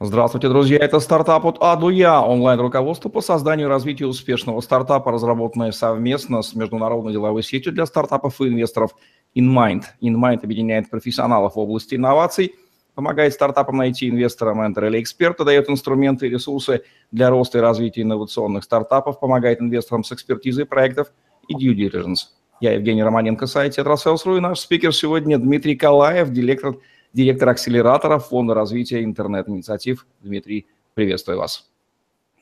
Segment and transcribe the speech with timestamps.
[0.00, 0.78] Здравствуйте, друзья!
[0.78, 6.52] Это стартап от А Я, онлайн-руководство по созданию и развитию успешного стартапа, разработанное совместно с
[6.56, 8.96] международной деловой сетью для стартапов и инвесторов
[9.36, 9.82] InMind.
[10.02, 12.56] InMind объединяет профессионалов в области инноваций,
[12.96, 16.82] помогает стартапам найти инвестора, ментора или эксперта, дает инструменты и ресурсы
[17.12, 21.12] для роста и развития инновационных стартапов, помогает инвесторам с экспертизой проектов
[21.46, 22.30] и due diligence.
[22.60, 26.78] Я Евгений Романенко, сайт Тетрасселс.ру и наш спикер сегодня Дмитрий Калаев, директор
[27.14, 30.06] директор акселератора Фонда развития интернет-инициатив.
[30.20, 31.70] Дмитрий, приветствую вас.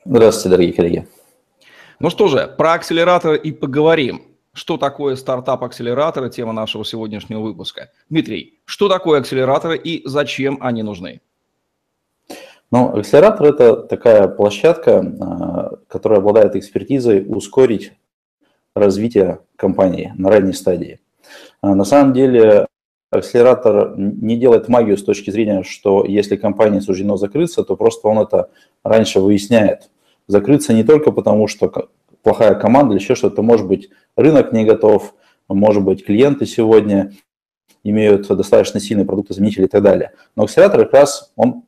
[0.03, 1.07] Здравствуйте, дорогие коллеги.
[1.99, 4.23] Ну что же, про акселератор и поговорим.
[4.55, 7.91] Что такое стартап-акселераторы, тема нашего сегодняшнего выпуска.
[8.09, 11.21] Дмитрий, что такое акселераторы и зачем они нужны?
[12.69, 17.93] Ну, акселератор– это такая площадка, а, которая обладает экспертизой ускорить
[18.75, 20.99] развитие компании на ранней стадии.
[21.61, 22.67] А, на самом деле
[23.17, 28.19] акселератор не делает магию с точки зрения, что если компания суждено закрыться, то просто он
[28.19, 28.49] это
[28.83, 29.89] раньше выясняет.
[30.27, 31.89] Закрыться не только потому, что
[32.21, 35.13] плохая команда или еще что-то, может быть, рынок не готов,
[35.47, 37.13] может быть, клиенты сегодня
[37.83, 40.11] имеют достаточно сильные продуктозаменители и так далее.
[40.35, 41.63] Но акселератор как раз, он,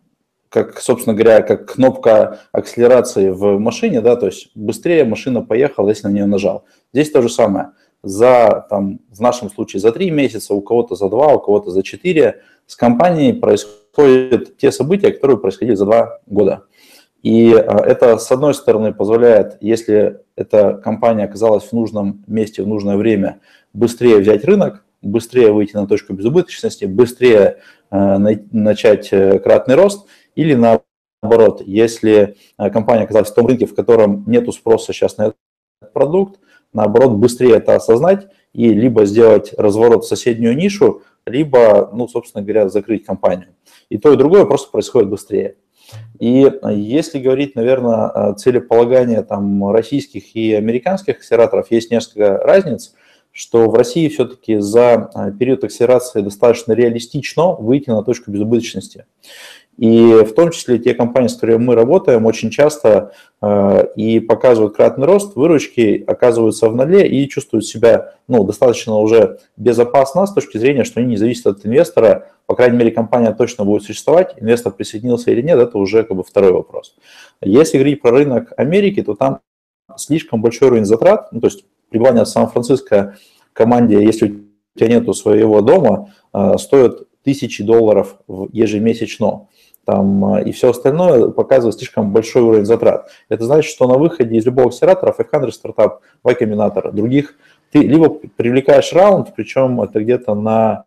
[0.49, 6.07] как, собственно говоря, как кнопка акселерации в машине, да, то есть быстрее машина поехала, если
[6.07, 6.65] на нее нажал.
[6.93, 7.71] Здесь то же самое–
[8.05, 11.81] за, там, в нашем случае, за три месяца, у кого-то за два, у кого-то за
[11.81, 16.65] четыре, с компанией происходят те события, которые происходили за два года.
[17.23, 22.67] И а, это, с одной стороны, позволяет, если эта компания оказалась в нужном месте в
[22.67, 23.39] нужное время,
[23.73, 27.57] быстрее взять рынок, быстрее выйти на точку безубыточности, быстрее
[27.91, 28.17] э,
[28.51, 34.51] начать кратный рост, или наоборот, если э, компания оказалась в том рынке, в котором нет
[34.53, 36.39] спроса сейчас на этот продукт,
[36.75, 42.69] наоборот, быстрее это осознать и либо сделать разворот в соседнюю нишу, либо, ну, собственно говоря,
[42.69, 43.55] закрыть компанию.
[43.89, 45.55] И то, и другое просто происходит быстрее.
[46.19, 52.93] И если говорить, наверное, целеполагание там, российских и американских акселераторов, есть несколько разниц,
[53.31, 59.05] что в России все-таки за период акселерации достаточно реалистично выйти на точку безубыточности.
[59.77, 64.75] И в том числе те компании, с которыми мы работаем, очень часто э, и показывают
[64.75, 70.57] кратный рост, выручки оказываются в ноле и чувствуют себя ну, достаточно уже безопасно с точки
[70.57, 72.29] зрения, что они не зависят от инвестора.
[72.45, 76.23] По крайней мере, компания точно будет существовать, инвестор присоединился или нет, это уже как бы
[76.23, 76.95] второй вопрос.
[77.41, 79.39] Если говорить про рынок Америки, то там
[79.97, 83.17] слишком большой уровень затрат, ну, то есть пребывание в Сан-Франциско
[83.51, 88.19] команде, если у тебя нету своего дома, э, стоит тысячи долларов
[88.53, 89.47] ежемесячно
[89.85, 93.09] там, а, и все остальное показывает слишком большой уровень затрат.
[93.29, 97.35] Это значит, что на выходе из любого акселератора, 500 стартап, Y Combinator, других,
[97.71, 100.85] ты либо привлекаешь раунд, причем это где-то на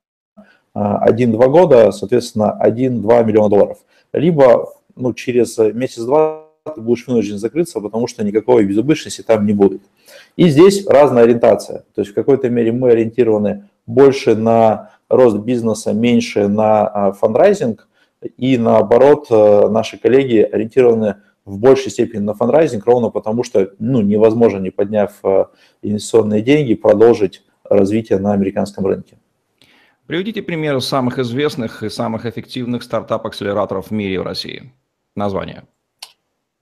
[0.75, 3.79] 1-2 а, года, соответственно, 1-2 миллиона долларов,
[4.13, 6.45] либо ну, через месяц-два
[6.75, 9.83] ты будешь вынужден закрыться, потому что никакой безубыточности там не будет.
[10.37, 11.85] И здесь разная ориентация.
[11.95, 17.89] То есть в какой-то мере мы ориентированы больше на рост бизнеса, меньше на а, фандрайзинг,
[18.37, 24.01] и наоборот, э, наши коллеги ориентированы в большей степени на фанрайзинг, ровно потому что ну,
[24.01, 25.45] невозможно, не подняв э,
[25.83, 29.19] инвестиционные деньги, продолжить развитие на американском рынке.
[30.07, 34.73] Приведите примеры самых известных и самых эффективных стартап-акселераторов в мире и в России.
[35.15, 35.65] Название.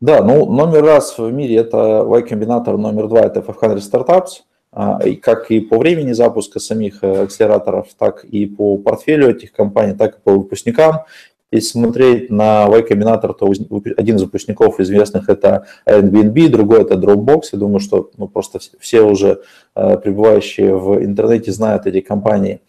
[0.01, 4.43] Да, ну номер раз в мире это Y-комбинатор, номер два это 500 Startups.
[4.73, 9.53] А, и как и по времени запуска самих э, акселераторов, так и по портфелю этих
[9.53, 11.05] компаний, так и по выпускникам.
[11.53, 13.53] Если смотреть на Y Combinator, то
[13.97, 17.43] один из выпускников известных это Airbnb, другой это Dropbox.
[17.53, 19.43] Я думаю, что ну, просто все уже
[19.77, 22.63] э, пребывающие в интернете знают эти компании.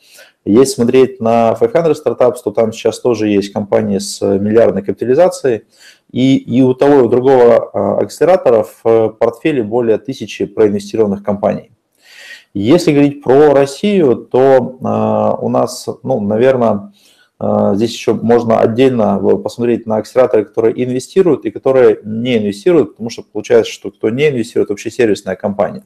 [0.45, 5.63] Если смотреть на 500 Startups, то там сейчас тоже есть компании с миллиардной капитализацией.
[6.11, 11.71] И, и у того и у другого э, акселераторов в портфеле более тысячи проинвестированных компаний.
[12.53, 16.93] Если говорить про Россию, то э, у нас, ну, наверное,
[17.39, 23.23] здесь еще можно отдельно посмотреть на акселераторы, которые инвестируют и которые не инвестируют, потому что
[23.23, 25.83] получается, что кто не инвестирует, вообще сервисная компания.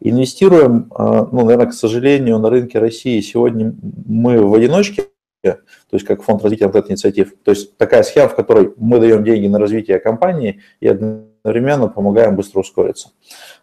[0.00, 5.04] Инвестируем, а, ну, наверное, к сожалению, на рынке России сегодня мы в одиночке,
[5.42, 5.58] то
[5.92, 7.34] есть как фонд развития интернет-инициатив.
[7.44, 12.34] То есть такая схема, в которой мы даем деньги на развитие компании и одновременно помогаем
[12.34, 13.10] быстро ускориться.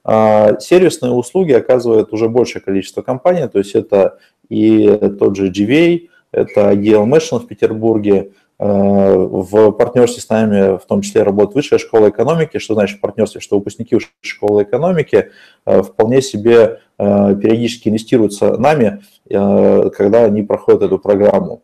[0.06, 4.88] А, сервисные услуги оказывает уже большее количество компаний, то есть это и
[5.20, 8.32] тот же GVA, это EL Machine в Петербурге.
[8.62, 12.58] Э, в партнерстве с нами в том числе работает Высшая школа экономики.
[12.58, 13.40] Что значит в партнерстве?
[13.40, 15.32] Что выпускники Высшей школы экономики
[15.66, 21.62] э, вполне себе э, периодически инвестируются нами, когда они проходят эту программу.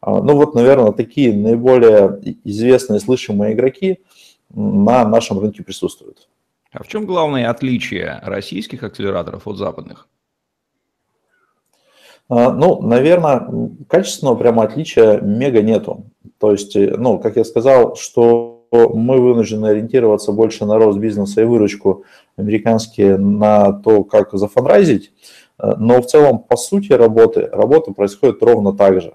[0.00, 4.00] Ну вот, наверное, такие наиболее известные, слышимые игроки
[4.48, 6.28] на нашем рынке присутствуют.
[6.72, 10.08] А в чем главное отличие российских акселераторов от западных?
[12.34, 13.46] Ну, наверное,
[13.88, 16.04] качественного прямо отличия мега нету.
[16.42, 21.42] То есть, э, ну, как я сказал, что мы вынуждены ориентироваться больше на рост бизнеса
[21.42, 22.04] и выручку
[22.36, 25.12] американские на то, как зафандрайзить,
[25.58, 29.14] э, но в целом по сути работы, работа происходит ровно так же.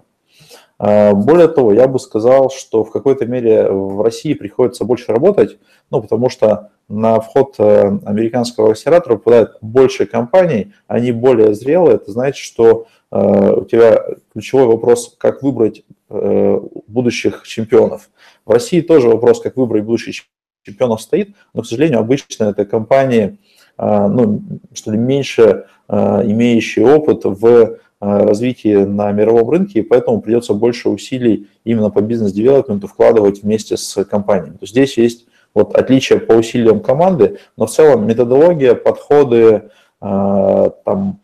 [0.79, 5.57] Э, более того, я бы сказал, что в какой-то мере в России приходится больше работать,
[5.89, 12.37] ну, потому что на вход американского акселератора попадает больше компаний, они более зрелые, это значит,
[12.37, 14.03] что Э, у тебя
[14.33, 18.09] ключевой вопрос, как выбрать э, будущих чемпионов.
[18.45, 20.23] В России тоже вопрос, как выбрать будущих
[20.63, 23.37] чемпионов стоит, но, к сожалению, обычно это компании,
[23.77, 24.41] э, ну,
[24.73, 31.47] что ли, меньше имеющие опыт в развитии на мировом рынке, и поэтому придется больше усилий
[31.63, 34.57] именно по бизнес-девелопменту вкладывать вместе с компаниями.
[34.57, 41.19] То есть здесь есть вот отличие по усилиям команды, но в целом методология, подходы, там,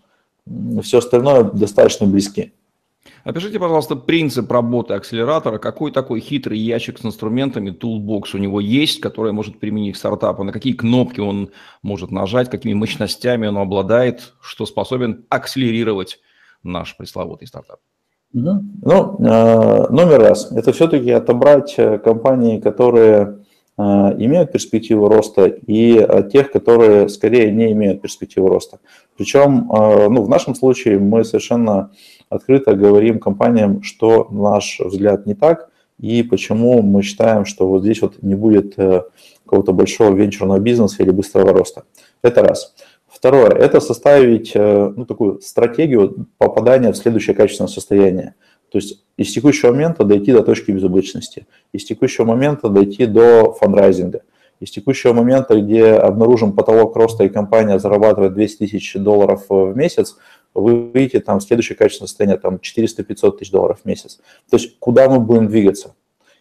[0.82, 2.54] все остальное достаточно близки.
[3.24, 5.58] Опишите, пожалуйста, принцип работы акселератора.
[5.58, 10.44] Какой такой хитрый ящик с инструментами, toolbox у него есть, который может применить к стартапу?
[10.44, 11.50] На какие кнопки он
[11.82, 16.20] может нажать, какими мощностями он обладает, что способен акселерировать
[16.64, 17.80] наш пресловутый стартап?
[18.34, 23.43] Ну, э, номер раз, это все-таки отобрать э, компании, которые Э,
[23.78, 28.80] имеют перспективу роста и э, тех, которые скорее не имеют перспективы роста.
[29.18, 31.92] Причем э, ну, в нашем случае мы совершенно
[32.30, 38.02] открыто говорим компаниям, что наш взгляд не так и почему мы считаем, что вот здесь
[38.02, 41.84] вот не будет какого-то большого венчурного бизнеса или быстрого роста.
[42.24, 42.74] Это раз.
[43.08, 48.34] Второе, это составить ну, такую стратегию попадания в следующее качественное состояние.
[48.74, 54.24] То есть из текущего момента дойти до точки безубыточности, из текущего момента дойти до фандрайзинга,
[54.60, 60.18] из текущего момента, где обнаружим потолок роста и компания зарабатывает 200 тысяч долларов в месяц,
[60.56, 64.20] вы видите там следующее качественное состояние, там 400-500 тысяч долларов в месяц.
[64.50, 65.94] То есть куда мы будем двигаться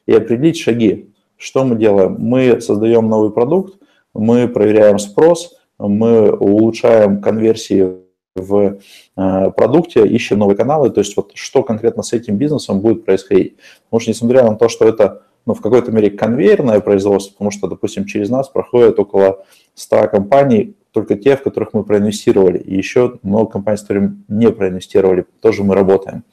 [0.07, 1.11] и определить шаги.
[1.37, 2.17] Что мы делаем?
[2.19, 3.75] Мы создаем новый продукт,
[4.15, 8.02] мы проверяем спрос, мы улучшаем конверсии
[8.35, 8.79] в
[9.17, 13.57] э, продукте, ищем новые каналы, то есть вот что конкретно с этим бизнесом будет происходить.
[13.85, 17.67] Потому что несмотря на то, что это ну, в какой-то мере конвейерное производство, потому что,
[17.67, 19.45] допустим, через нас проходит около
[19.75, 24.51] 100 компаний, только те, в которых мы проинвестировали, и еще много компаний, с которыми не
[24.51, 26.25] проинвестировали, тоже мы работаем.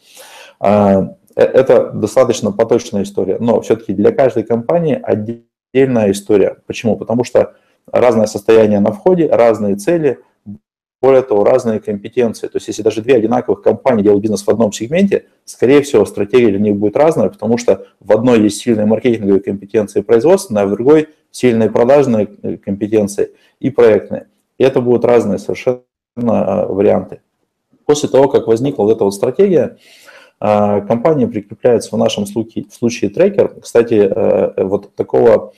[0.59, 6.57] А, э, это достаточно поточная история, но все-таки для каждой компании отдельная история.
[6.67, 6.95] Почему?
[6.95, 7.55] Потому что
[7.91, 10.19] разное состояние на входе, разные цели–
[11.01, 12.47] более того, разные компетенции.
[12.47, 16.49] То есть если даже две одинаковых компании делают бизнес в одном сегменте, скорее всего, стратегия
[16.49, 20.71] для них будет разная, потому что в одной есть сильные маркетинговые компетенции производственные, а в
[20.71, 24.27] другой сильные продажные э, компетенции и проектные.
[24.57, 25.83] И это будут разные совершенно
[26.27, 27.21] а, варианты.
[27.85, 29.77] После того, как возникла вот эта вот стратегия,
[30.39, 33.55] а, компания прикрепляется в нашем случае, в случае трекер.
[33.61, 35.53] Кстати, э, вот такого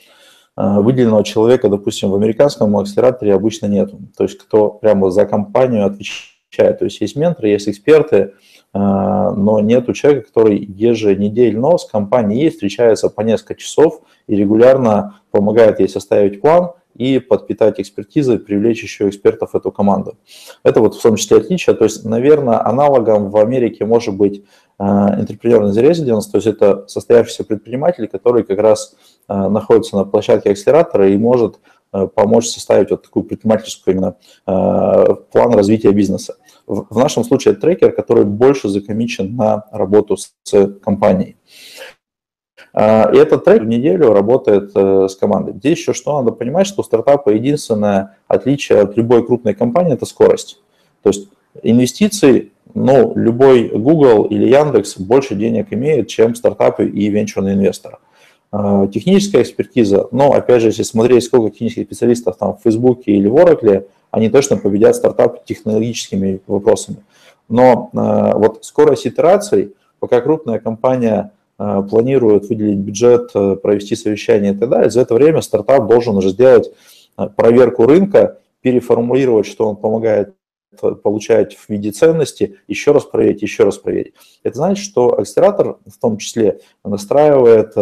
[0.57, 3.91] выделенного человека, допустим, в американском акселераторе обычно нет.
[4.17, 6.79] То есть кто прямо за компанию отвечает.
[6.79, 8.33] То есть есть менторы, есть эксперты,
[8.73, 15.79] а, но нет человека, который еженедельно с компанией встречается по несколько часов и регулярно помогает
[15.79, 20.17] ей составить план и подпитать экспертизой, привлечь еще экспертов в эту команду.
[20.63, 21.75] Это вот в том числе отличие.
[21.75, 24.43] То есть, наверное, аналогом в Америке может быть
[24.79, 28.95] entrepreneur in residence, то есть это состоявшийся предприниматель, который как раз
[29.31, 31.59] Э, находится на площадке акселератора и может
[31.93, 36.35] э, помочь составить вот такую предпринимательскую именно э, план развития бизнеса.
[36.67, 40.33] В нашем случае это трекер, который больше закомичен на работу с
[40.83, 41.37] компанией.
[42.73, 42.79] И
[43.17, 45.53] этот трек в неделю работает с командой.
[45.55, 50.05] Здесь еще что надо понимать, что у стартапа единственное отличие от любой крупной компании– это
[50.05, 50.61] скорость.
[51.03, 51.27] То есть
[51.63, 57.97] инвестиции, ну, любой Google или Яндекс больше денег имеет, чем стартапы и венчурные инвесторы.
[58.51, 63.27] А, техническая экспертиза, но опять же, если смотреть, сколько технических специалистов там в Фейсбуке или
[63.27, 66.97] в Oracle, они точно победят стартап технологическими вопросами.
[67.47, 71.40] Но э, вот скорость итераций, пока крупная компания э,
[71.89, 76.29] планирует выделить бюджет, э, провести совещание и так далее, за это время стартап должен уже
[76.29, 76.71] сделать
[77.35, 80.33] проверку рынка, переформулировать, что он помогает
[81.03, 84.13] получать в виде ценности, еще раз проверить, еще раз проверить.
[84.43, 87.75] Это значит, что акселератор в том числе настраивает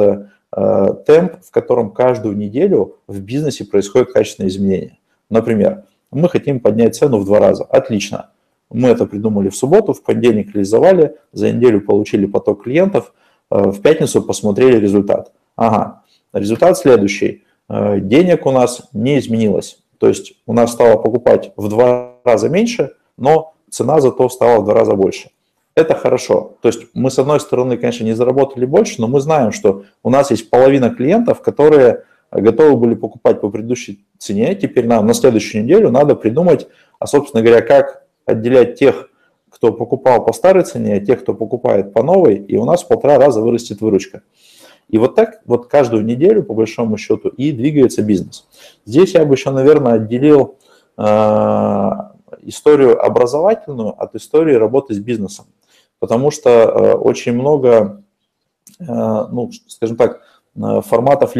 [0.51, 4.97] Э, темп, в котором каждую неделю в бизнесе происходят качественные изменения.
[5.29, 7.65] Например, мы хотим поднять цену в два раза.
[7.65, 8.31] Отлично.
[8.71, 13.13] Мы это придумали в субботу, в понедельник реализовали, за неделю получили поток клиентов.
[13.49, 15.31] В пятницу посмотрели результат.
[15.55, 16.03] Ага,
[16.33, 17.43] результат следующий.
[17.69, 19.79] Денег у нас не изменилось.
[19.99, 24.65] То есть у нас стало покупать в два раза меньше, но цена зато стала в
[24.65, 25.31] два раза больше.
[25.75, 26.57] Это хорошо.
[26.61, 30.09] То есть мы, с одной стороны, конечно, не заработали больше, но мы знаем, что у
[30.09, 34.55] нас есть половина клиентов, которые готовы были покупать по предыдущей цене.
[34.55, 36.67] Теперь нам на следующую неделю надо придумать,
[36.99, 39.08] а, собственно говоря, как отделять тех,
[39.59, 42.87] кто покупал по старой цене, от тех, кто покупает по новой, и у нас в
[42.87, 44.21] полтора раза вырастет выручка.
[44.87, 48.47] И вот так вот каждую неделю, по большому счету, и двигается бизнес.
[48.85, 50.55] Здесь я бы еще, наверное, отделил
[50.97, 51.89] э,
[52.43, 55.45] историю образовательную от истории работы с бизнесом.
[55.99, 58.01] Потому что э, очень много,
[58.79, 60.21] э, ну, скажем так,
[60.55, 61.35] э, форматов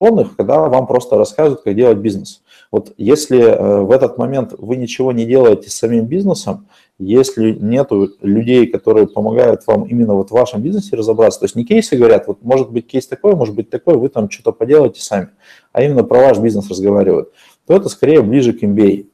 [0.00, 2.42] лекционных, когда вам просто рассказывают, как делать бизнес.
[2.70, 3.36] Вот если
[3.82, 6.66] в этот момент вы ничего не делаете с самим бизнесом,
[6.98, 7.88] если нет
[8.20, 12.26] людей, которые помогают вам именно вот в вашем бизнесе разобраться, то есть не кейсы говорят,
[12.26, 15.28] вот может быть кейс такой, может быть такой, вы там что-то поделаете сами,
[15.72, 17.30] а именно про ваш бизнес разговаривают,
[17.66, 19.06] то это скорее ближе к MBA.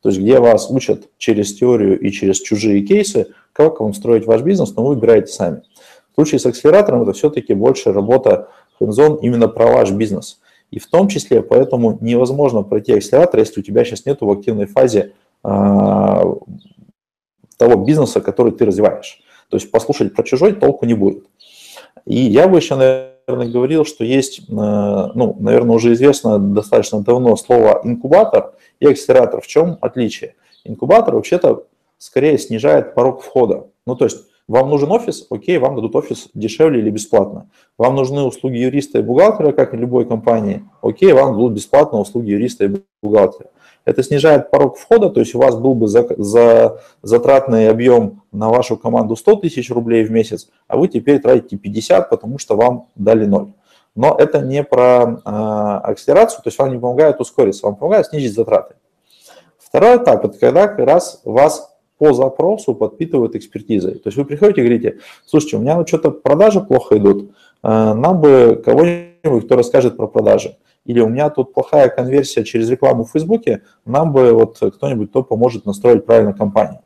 [0.00, 4.42] То есть где вас учат через теорию и через чужие кейсы, как вам строить ваш
[4.42, 5.62] бизнес, но вы выбираете сами.
[6.12, 8.48] В случае с акселератором это все-таки больше работа
[8.80, 10.40] hands именно про ваш бизнес.
[10.70, 14.66] И в том числе поэтому невозможно пройти акселератор, если у тебя сейчас нет в активной
[14.66, 16.24] фазе а,
[17.56, 19.20] того бизнеса, который ты развиваешь.
[19.50, 21.24] То есть послушать про чужой толку не будет.
[22.04, 27.36] И я бы еще, наверное, говорил, что есть, э, ну, наверное, уже известно достаточно давно
[27.36, 29.40] слово инкубатор и акселератор.
[29.40, 30.36] В чем отличие?
[30.64, 31.66] Инкубатор вообще-то
[31.98, 33.66] скорее снижает порог входа.
[33.86, 37.50] Ну, то есть вам нужен офис, окей, вам дадут офис дешевле или бесплатно.
[37.76, 42.30] Вам нужны услуги юриста и бухгалтера, как и любой компании, окей, вам дадут бесплатно услуги
[42.30, 43.50] юриста и бухгалтера.
[43.84, 48.48] Это снижает порог входа, то есть у вас был бы за, за затратный объем на
[48.48, 52.88] вашу команду 100 тысяч рублей в месяц, а вы теперь тратите 50, потому что вам
[52.96, 53.52] дали 0.
[53.94, 55.30] Но это не про э,
[55.90, 58.74] акселерацию, то есть вам не помогает ускориться, вам помогает снизить затраты.
[59.58, 63.94] Второй этап– это когда как раз вас по запросу подпитывают экспертизой.
[63.94, 67.30] То есть вы приходите и говорите, слушайте, у меня что-то продажи плохо идут,
[67.62, 70.56] э, нам бы кого-нибудь, кто расскажет про продажи
[70.88, 75.22] или у меня тут плохая конверсия через рекламу в Фейсбуке, нам бы вот кто-нибудь, кто
[75.22, 76.80] поможет настроить правильно компанию.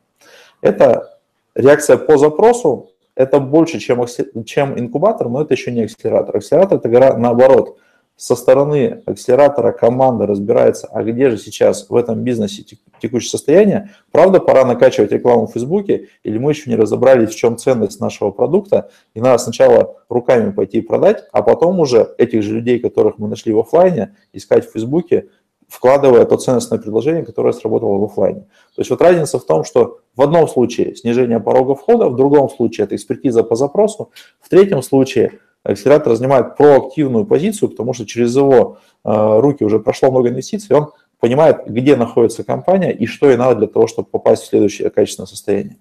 [0.61, 1.21] Это
[1.55, 4.05] реакция по запросу, это больше, чем,
[4.45, 6.37] чем инкубатор, но это еще не акселератор.
[6.37, 7.79] Акселератор– это наоборот–
[8.17, 12.65] со стороны акселератора команда разбирается, а где же сейчас в этом бизнесе
[13.01, 17.57] текущее состояние, правда, пора накачивать рекламу в Фейсбуке, или мы еще не разобрались, в чем
[17.57, 22.55] ценность нашего продукта, и надо сначала руками пойти и продать, а потом уже этих же
[22.55, 25.29] людей, которых мы нашли в офлайне, искать в Фейсбуке,
[25.69, 28.43] вкладывая то ценностное предложение, которое сработало в офлайне.
[28.77, 32.51] То есть вот разница в том, что в одном случае снижение порога входа, в другом
[32.51, 38.37] случае это экспертиза по запросу, в третьем случае– акселератор занимает проактивную позицию, потому что через
[38.37, 43.37] его э, руки уже прошло много инвестиций, он понимает, где находится компания и что ей
[43.37, 45.77] надо для того, чтобы попасть в следующее качественное состояние.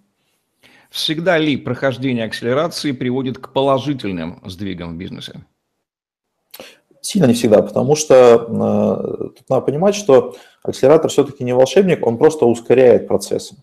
[0.91, 5.41] Всегда ли прохождение акселерации приводит к положительным сдвигам в бизнесе?
[6.99, 12.17] Сильно не всегда, потому что э, тут надо понимать, что акселератор все-таки не волшебник, он
[12.17, 13.55] просто ускоряет процессы.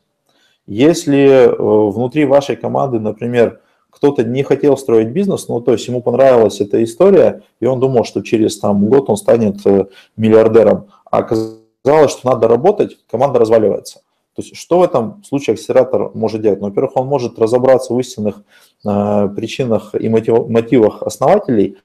[0.66, 3.60] Если э, внутри вашей команды, например,
[3.90, 8.04] кто-то не хотел строить бизнес, ну, то есть ему понравилась эта история, и он думал,
[8.04, 10.88] что через там, год он станет э, миллиардером.
[11.10, 14.00] А оказалось, что надо работать, команда разваливается.
[14.34, 16.60] То есть что в этом случае акселератор может делать?
[16.60, 18.42] Ну, во-первых, он может разобраться в истинных
[18.84, 21.78] э, причинах и мотив, мотивах основателей,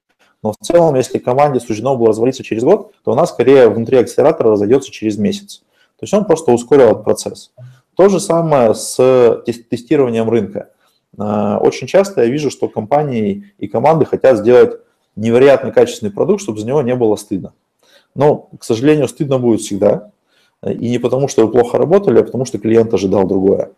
[0.44, 4.52] но в целом, если команде суждено было развалиться через год, то она скорее внутри акселератора
[4.52, 5.64] разойдется через месяц.
[5.98, 7.52] То есть он просто ускорил этот процесс.
[7.96, 8.98] То же самое с
[9.70, 10.70] тестированием рынка.
[11.18, 14.80] А, очень часто я вижу, что компании и команды хотят сделать
[15.16, 17.54] невероятно качественный продукт, чтобы за него не было стыдно.
[18.16, 20.12] Но, к сожалению, стыдно будет всегда.
[20.66, 23.72] И не потому, что вы плохо работали, а потому, что клиент ожидал другое.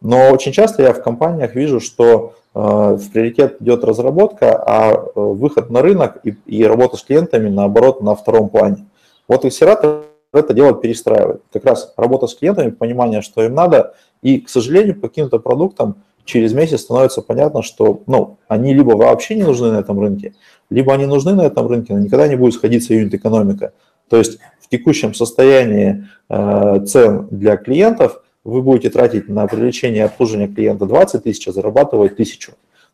[0.00, 5.10] Но очень часто я в компаниях вижу, что э, в приоритет идет разработка, а э,
[5.14, 8.86] выход на рынок и, и работа с клиентами, наоборот, на втором плане.
[9.28, 11.42] Вот акселератор это дело перестраивает.
[11.52, 15.96] Как раз работа с клиентами, понимание, что им надо, и, к сожалению, по каким-то продуктам
[16.24, 20.34] через месяц становится понятно, что ну, они либо вообще не нужны на этом рынке,
[20.70, 23.72] либо они нужны на этом рынке, но никогда не будет сходиться юнит-экономика.
[24.08, 30.06] То есть в текущем состоянии э, цен для клиентов вы будете тратить на привлечение и
[30.06, 32.52] обслуживание клиента 20 тысяч, а зарабатывать тысячу.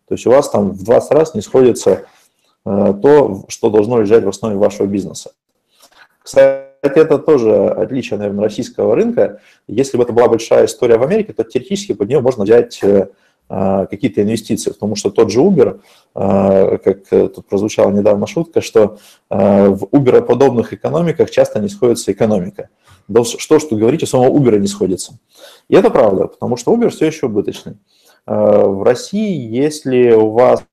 [0.09, 2.05] То есть у вас там в 20 раз не сходится
[2.65, 5.33] э, то, что должно лежать в основе вашего бизнеса.
[6.23, 9.41] Кстати, это тоже отличие, наверное, российского рынка.
[9.67, 13.09] Если бы это была большая история в Америке, то теоретически под нее можно взять э,
[13.49, 15.81] какие-то инвестиции, потому что тот же Uber,
[16.13, 18.99] как тут прозвучала недавно шутка, что
[19.31, 22.69] в Uber подобных экономиках часто не сходится экономика.
[23.09, 25.19] Да что тут говорить, у самого Uber не сходится.
[25.69, 27.79] И это правда, потому что Uber все еще убыточный.
[28.27, 30.67] В России, если у вас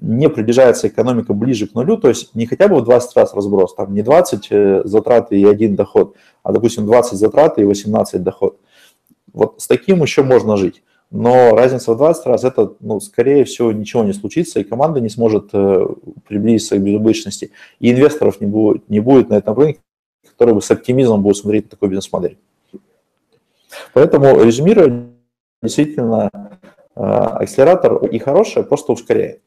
[0.00, 3.74] не приближается экономика ближе к нулю, то есть не хотя бы в 20 раз разброс,
[3.74, 8.58] там не 20 э, затраты и один доход, а, допустим, 20 затраты и 18 доход.
[9.32, 10.82] Вот с таким еще можно жить.
[11.10, 15.08] Но разница в 20 раз, это, ну, скорее всего, ничего не случится, и команда не
[15.08, 15.86] сможет э,
[16.26, 17.50] приблизиться к безубыточности,
[17.80, 19.80] и инвесторов не будет, не будет на этом рынке,
[20.30, 22.38] которые бы с оптимизмом будут смотреть на такой бизнес-модель.
[23.94, 25.06] Поэтому резюмируя,
[25.62, 26.30] действительно,
[26.94, 29.40] э, акселератор и хороший, просто ускоряет.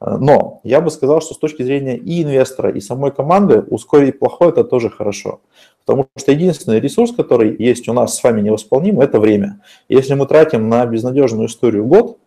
[0.00, 4.50] Но я бы сказал, что с точки зрения и инвестора, и самой команды ускорить плохое–
[4.52, 5.40] это тоже хорошо.
[5.84, 9.60] Потому что единственный ресурс, который есть у нас с вами невосполним, это время.
[9.88, 12.18] Если мы тратим на безнадежную историю год,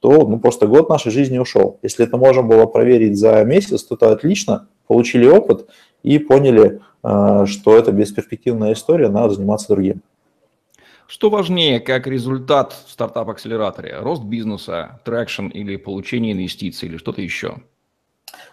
[0.00, 1.78] то ну, просто год нашей жизни ушел.
[1.82, 5.68] Если это можно было проверить за месяц, то это отлично, получили опыт
[6.02, 10.00] и поняли, э, что это бесперспективная история, надо заниматься другим.
[11.10, 13.96] Что важнее, как результат в стартап-акселераторе?
[13.98, 17.56] Рост бизнеса, traction или получение инвестиций или что-то еще?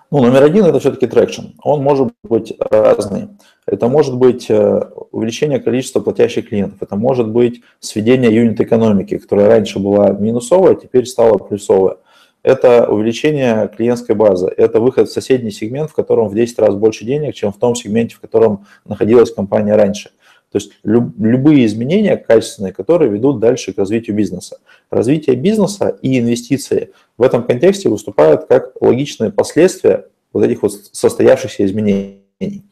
[0.09, 1.49] Ну, номер один– это все-таки traction.
[1.61, 3.27] Он может быть разный.
[3.67, 6.81] Это может быть э, увеличение количества платящих клиентов.
[6.81, 11.97] Это может быть сведение юнит-экономики, которая раньше была минусовая, теперь стала плюсовая.
[12.41, 14.47] Это увеличение клиентской базы.
[14.47, 17.75] Это выход в соседний сегмент, в котором в 10 раз больше денег, чем в том
[17.75, 20.09] сегменте, в котором находилась компания раньше.
[20.57, 24.57] То есть люб, любые изменения качественные, которые ведут дальше к развитию бизнеса.
[24.89, 31.63] Развитие бизнеса и инвестиции в этом контексте выступают как логичные последствия вот этих вот состоявшихся
[31.63, 32.65] изменений.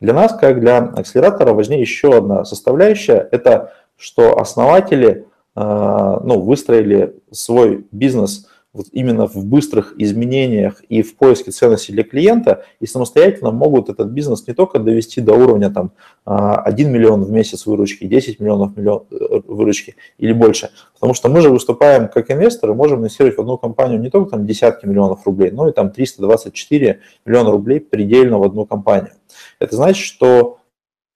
[0.00, 7.14] Для нас, как для акселератора, важнее еще одна составляющая– это что основатели а, ну, выстроили
[7.30, 13.50] свой бизнес– вот именно в быстрых изменениях и в поиске ценности для клиента и самостоятельно
[13.50, 15.90] могут этот бизнес не только довести до уровня там
[16.24, 20.70] 1 а, миллион в месяц выручки, 10 миллионов миллион, э, выручки или больше.
[20.94, 24.46] Потому что мы же выступаем как инвесторы, можем инвестировать в одну компанию не только там
[24.46, 29.14] десятки миллионов рублей, но и там 324 миллиона рублей предельно в одну компанию.
[29.58, 30.58] Это значит, что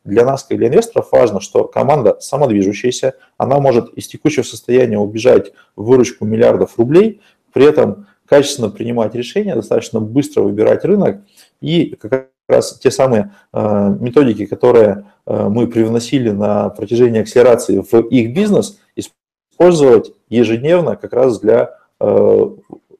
[0.05, 5.53] для нас, как для инвесторов, важно, что команда самодвижущаяся, она может из текущего состояния убежать
[5.77, 7.21] в выручку миллиардов рублей,
[7.53, 11.21] при этом качественно принимать решения, достаточно быстро выбирать рынок
[11.61, 17.95] и как раз те самые э, методики, которые э, мы привносили на протяжении акселерации в
[18.09, 22.41] их бизнес, использовать ежедневно как раз для э,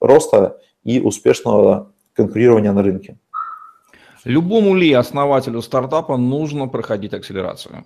[0.01, 3.17] роста и успешного конкурирования на рынке.
[4.25, 7.85] Любому ли основателю стартапа нужно проходить акселерацию?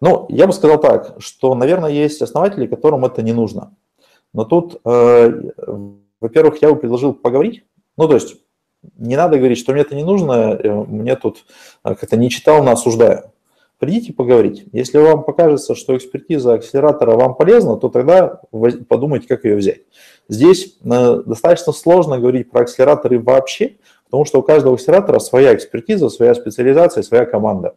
[0.00, 3.74] Ну, я бы сказал так, что, наверное, есть основатели, которым это не нужно.
[4.32, 5.50] Но тут, э,
[6.20, 7.64] во-первых, я бы предложил поговорить.
[7.96, 8.36] Ну, то есть
[8.96, 11.44] не надо говорить, что мне это не нужно, э, мне тут
[11.84, 13.30] э, как-то не читал, но осуждаю.
[13.78, 14.66] Придите поговорить.
[14.72, 18.40] Если вам покажется, что экспертиза акселератора вам полезна, то тогда
[18.88, 19.82] подумайте, как ее взять.
[20.28, 26.08] Здесь э, достаточно сложно говорить про акселераторы вообще, потому что у каждого акселератора своя экспертиза,
[26.08, 27.74] своя специализация, своя команда.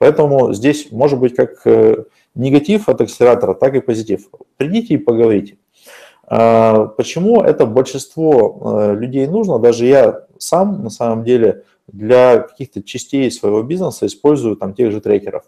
[0.00, 4.30] Поэтому здесь может быть как э, негатив от акселератора, так и позитив.
[4.56, 5.58] Придите и поговорите.
[6.26, 9.58] А, почему это большинство э, людей нужно?
[9.58, 15.02] Даже я сам, на самом деле, для каких-то частей своего бизнеса использую там тех же
[15.02, 15.44] трекеров.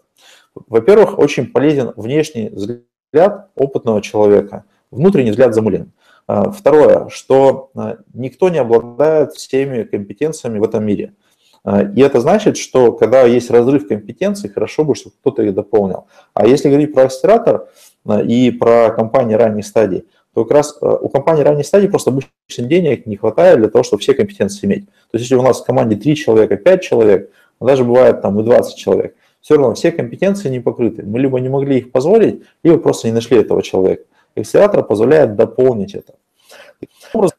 [0.53, 5.93] Во-первых, очень полезен внешний взгляд опытного человека, внутренний взгляд замылен.
[6.27, 11.15] А, второе, что э, никто не обладает всеми компетенциями в этом мире.
[11.63, 16.07] А, и это значит, что когда есть разрыв компетенций, хорошо бы, чтобы кто-то их дополнил.
[16.33, 17.69] А если говорить про акселератор
[18.05, 22.11] а, и про компании ранней стадии, то как раз а, у компании ранней стадии просто
[22.11, 24.87] обычно денег не хватает для того, чтобы все компетенции иметь.
[24.87, 28.43] То есть если у нас в команде 3 человека, 5 человек, даже бывает там и
[28.43, 31.03] 20 человек, все равно все компетенции не покрыты.
[31.03, 34.03] Мы либо не могли их позволить, либо просто не нашли этого человека.
[34.35, 36.15] Акселератор позволяет дополнить это.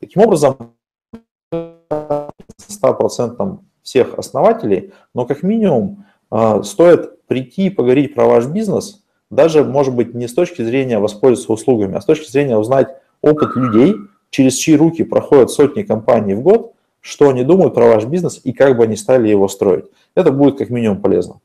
[0.00, 0.72] Таким образом,
[1.52, 9.62] 100% всех основателей, но как минимум а, стоит прийти и поговорить про ваш бизнес, даже,
[9.62, 12.88] может быть, не с точки зрения воспользоваться услугами, а с точки зрения узнать
[13.20, 13.94] опыт людей,
[14.30, 18.52] через чьи руки проходят сотни компаний в год, что они думают про ваш бизнес и
[18.52, 19.84] как бы они стали его строить.
[20.14, 21.40] Это будет как минимум полезно.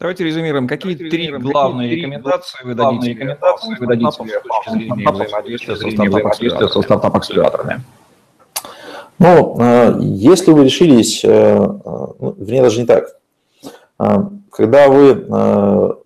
[0.00, 0.66] Давайте резюмируем.
[0.66, 6.82] Какие Давайте три главные рекомендации вы дадите, рекомендации вы дадите с точки зрения взаимодействия со
[6.82, 7.82] стартап-акселераторами?
[9.20, 13.20] Ну, если вы решились, э, э, ну, вернее, даже не так,
[14.50, 15.26] когда вы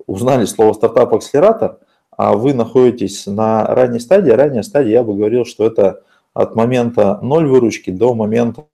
[0.09, 1.79] узнали слово стартап-акселератор,
[2.11, 6.03] а вы находитесь на ранней стадии, ранняя стадия, я бы говорил, что это
[6.35, 8.64] от момента ноль выручки до момента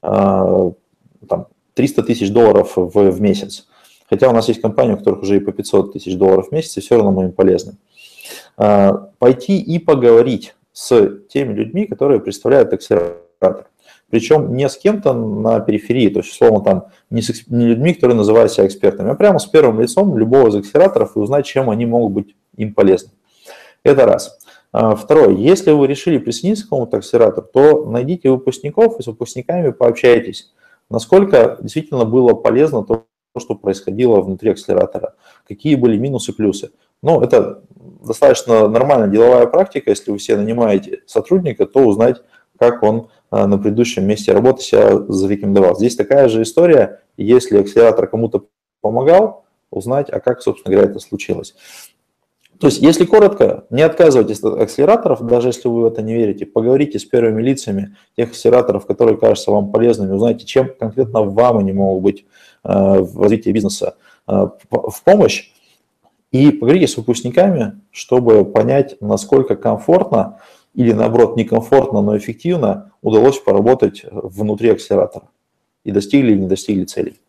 [0.00, 3.68] там, 300 тысяч долларов в, в месяц.
[4.08, 6.78] Хотя у нас есть компании, у которых уже и по 500 тысяч долларов в месяц,
[6.78, 7.76] и все равно мы им полезны.
[8.56, 13.21] Пойти и поговорить с теми людьми, которые представляют акселератор.
[14.10, 18.16] Причем не с кем-то на периферии, то есть, условно, там, не, с, не людьми, которые
[18.16, 21.86] называют себя экспертами, а прямо с первым лицом любого из акселераторов и узнать, чем они
[21.86, 23.12] могут быть им полезны.
[23.84, 24.38] Это раз.
[24.72, 25.34] А, второе.
[25.36, 30.52] Если вы решили присоединиться к какому-то акселератору, то найдите выпускников и с выпускниками пообщайтесь.
[30.90, 33.06] Насколько действительно было полезно то,
[33.38, 35.14] что происходило внутри акселератора,
[35.48, 36.70] какие были минусы, плюсы.
[37.02, 37.62] Ну, это
[38.04, 42.22] достаточно нормальная деловая практика, если вы все нанимаете сотрудника, то узнать,
[42.62, 45.74] как он а, на предыдущем месте работы себя зарекомендовал.
[45.76, 48.44] Здесь такая же история, если акселератор кому-то
[48.80, 51.54] помогал, узнать, а как, собственно говоря, это случилось.
[52.60, 56.46] То есть, если коротко, не отказывайтесь от акселераторов, даже если вы в это не верите,
[56.46, 61.72] поговорите с первыми лицами тех акселераторов, которые кажутся вам полезными, узнайте, чем конкретно вам они
[61.72, 62.26] могут быть
[62.62, 62.68] э,
[63.00, 63.96] в развитии бизнеса.
[64.28, 65.50] Э, в помощь,
[66.30, 70.38] и поговорите с выпускниками, чтобы понять, насколько комфортно
[70.74, 75.28] или, наоборот, некомфортно, но эффективно удалось поработать внутри акселератора
[75.84, 77.20] и достигли или не достигли целей.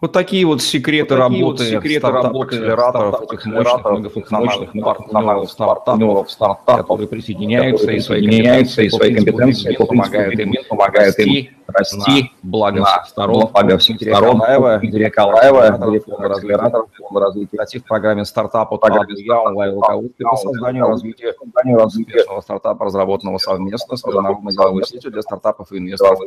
[0.00, 3.46] Вот такие вот секреты вот такие работы, вот секреты работы акселераторов, этих
[4.30, 11.18] мощных, многофункциональных партнеров, стартапов, которые присоединяются и свои компетенции, и свои компетенции помогают им, помогают
[11.18, 14.40] им расти, благо всех сторон, благо всех сторон,
[14.80, 20.86] Дмитрия Калаева, директор акселератора фонда развития в программе стартапа программе я онлайн руководстве по созданию
[20.86, 21.34] и развитию
[21.84, 26.20] успешного стартапа, разработанного совместно с международной деловой сетью для стартапов и инвесторов.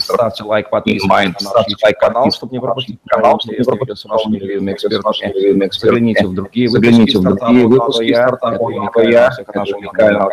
[0.00, 4.38] Ставьте лайк, подписывайтесь на наш канал, чтобы не пропустить канал, чтобы не пропустить с вашими
[4.38, 5.68] любимыми экспертами.
[5.70, 10.30] Загляните в другие выпуски, в другие выпуски стартапа, я, нашего уникального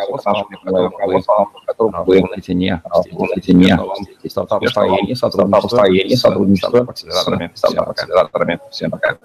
[0.88, 2.82] руководства, которого вы найдете не,
[3.14, 6.86] найдете не стартап-построение, сотрудничество, сотрудничество
[7.54, 8.60] с акселераторами.
[8.70, 9.16] Всем пока.